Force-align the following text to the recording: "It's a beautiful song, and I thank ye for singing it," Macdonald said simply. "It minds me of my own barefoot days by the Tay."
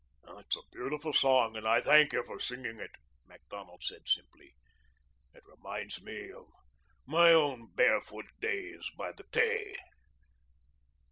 "It's 0.27 0.55
a 0.57 0.61
beautiful 0.71 1.13
song, 1.13 1.55
and 1.55 1.67
I 1.67 1.79
thank 1.79 2.11
ye 2.11 2.23
for 2.23 2.39
singing 2.39 2.79
it," 2.79 2.89
Macdonald 3.27 3.83
said 3.83 4.07
simply. 4.07 4.55
"It 5.31 5.43
minds 5.59 6.01
me 6.01 6.31
of 6.31 6.47
my 7.05 7.31
own 7.31 7.71
barefoot 7.75 8.25
days 8.39 8.89
by 8.97 9.11
the 9.11 9.25
Tay." 9.31 9.75